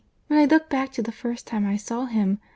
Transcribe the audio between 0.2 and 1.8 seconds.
When I look back to the first time I